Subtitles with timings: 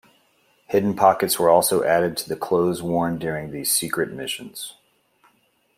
[0.65, 4.73] Hidden pockets were also added to the clothes worn during these secret missions.